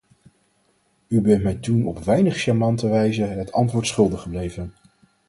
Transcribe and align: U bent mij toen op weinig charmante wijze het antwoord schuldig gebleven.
U 1.07 1.21
bent 1.21 1.43
mij 1.43 1.55
toen 1.55 1.85
op 1.85 2.03
weinig 2.03 2.37
charmante 2.37 2.87
wijze 2.89 3.23
het 3.23 3.51
antwoord 3.51 3.87
schuldig 3.87 4.21
gebleven. 4.21 4.73